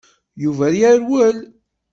[0.43, 1.37] Yuba yerwel.